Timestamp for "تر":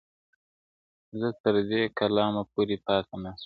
1.43-1.55